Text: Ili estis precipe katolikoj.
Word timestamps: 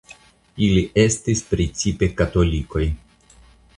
Ili 0.67 0.79
estis 1.03 1.43
precipe 1.51 2.09
katolikoj. 2.23 2.87